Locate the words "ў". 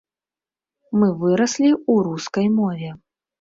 1.73-1.93